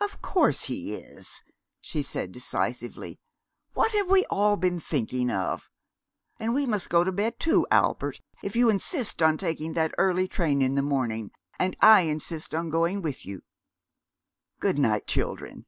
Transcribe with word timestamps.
"Of 0.00 0.20
course 0.20 0.64
he 0.64 0.96
is," 0.96 1.44
she 1.80 2.02
said 2.02 2.32
decisively. 2.32 3.20
"What 3.72 3.92
have 3.92 4.10
we 4.10 4.24
all 4.26 4.56
been 4.56 4.80
thinking 4.80 5.30
of? 5.30 5.70
And 6.40 6.52
we 6.52 6.66
must 6.66 6.90
go 6.90 7.04
to 7.04 7.12
bed, 7.12 7.38
too, 7.38 7.64
Albert, 7.70 8.20
if 8.42 8.56
you 8.56 8.68
insist 8.68 9.22
on 9.22 9.38
taking 9.38 9.74
that 9.74 9.94
early 9.96 10.26
train 10.26 10.60
in 10.60 10.74
the 10.74 10.82
morning, 10.82 11.30
and 11.56 11.76
I 11.80 12.00
insist 12.00 12.52
on 12.52 12.68
going 12.68 13.00
with 13.00 13.24
you. 13.24 13.42
Good 14.58 14.76
night, 14.76 15.06
children." 15.06 15.66